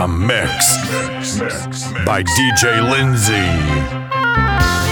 [0.00, 0.78] A mix.
[2.06, 4.89] By DJ Lindsay.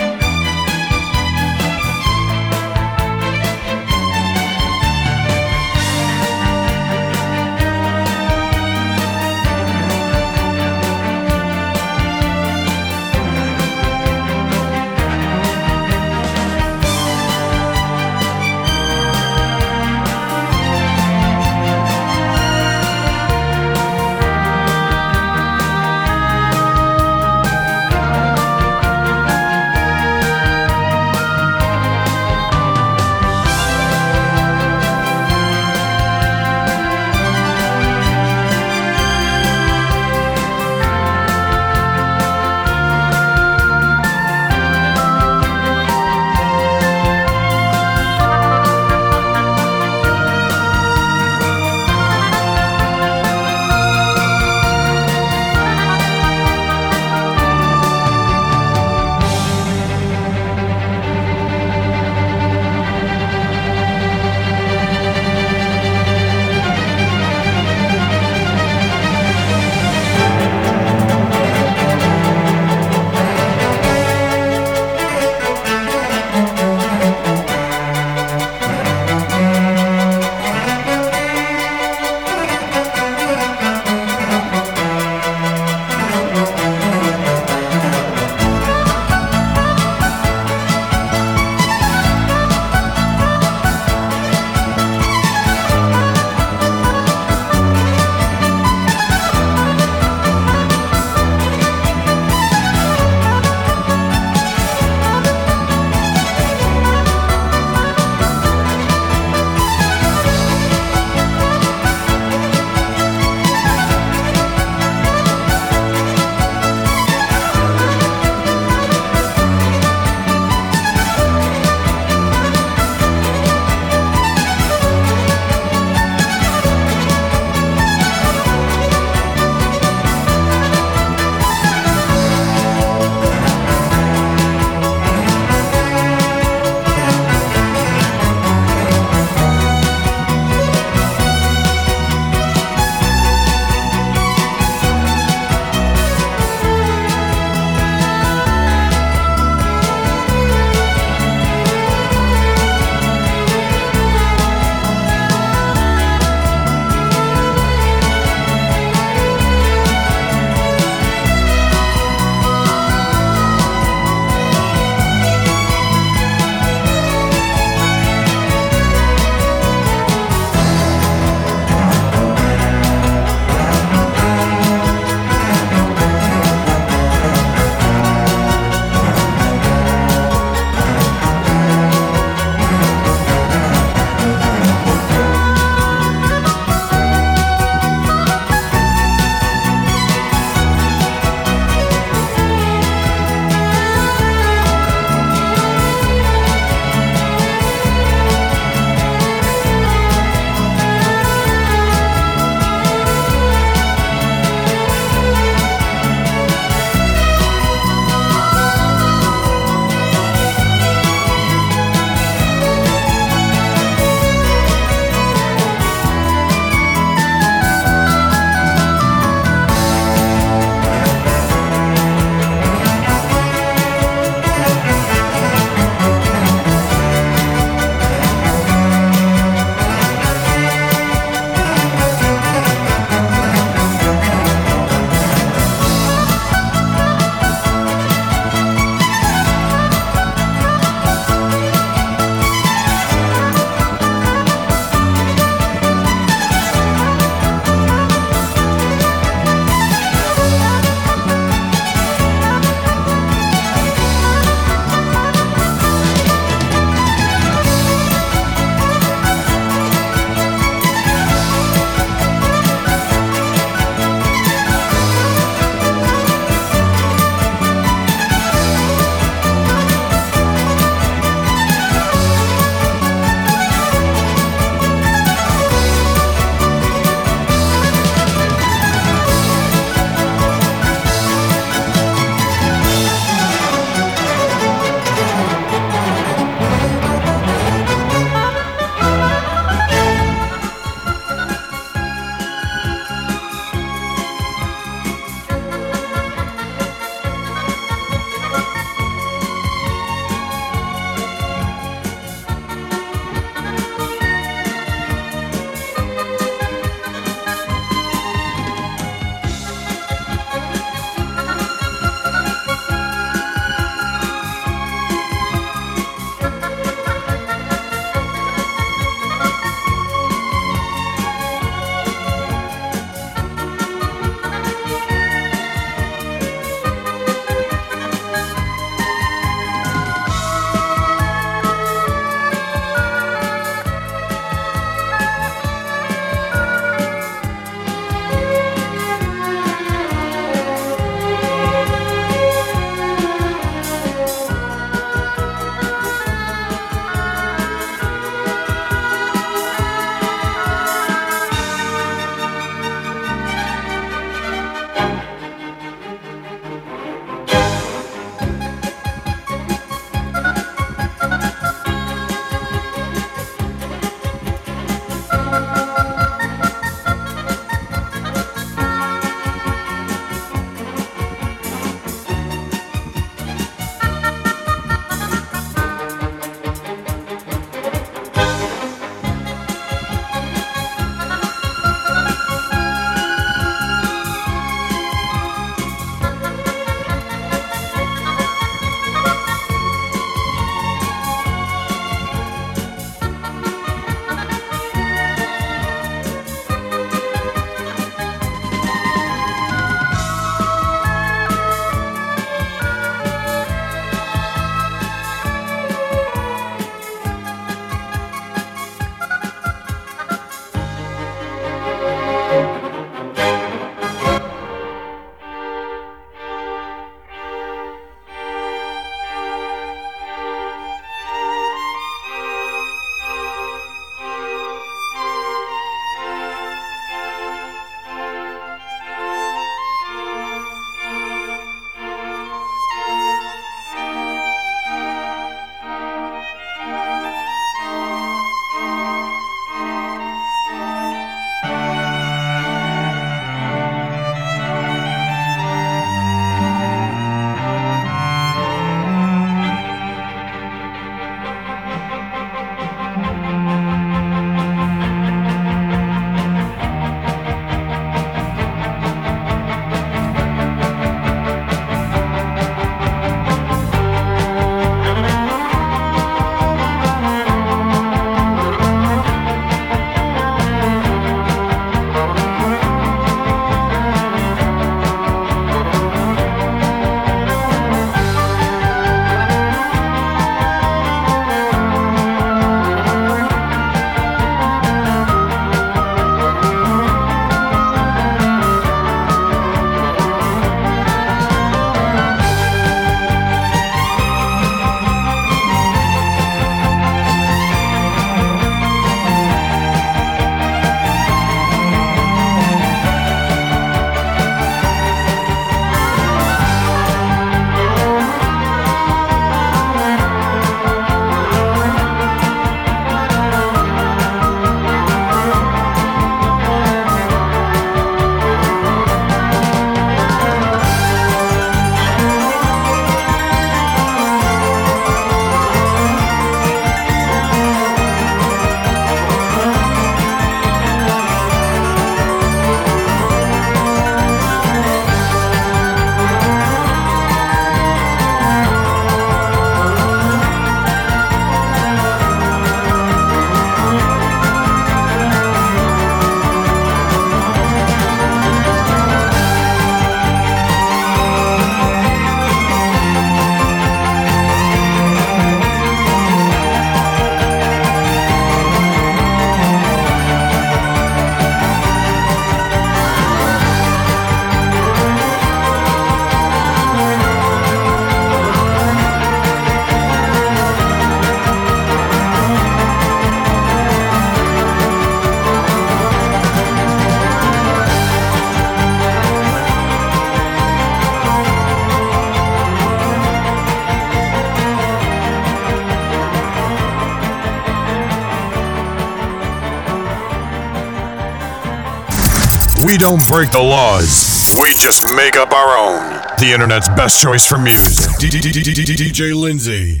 [592.96, 594.56] We don't break the laws.
[594.58, 596.00] We just make up our own.
[596.38, 598.10] The internet's best choice for music.
[598.18, 600.00] DJ Lindsay.